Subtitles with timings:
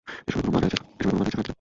[0.27, 1.49] এসবের কোনো মানে আছে, ফার্দিন্যান্দ?